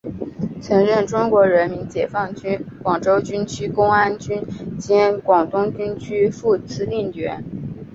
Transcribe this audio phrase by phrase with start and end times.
[0.59, 4.43] 曾任中国人民解放军广州军区公安军
[4.79, 7.43] 兼广东军区副司令员。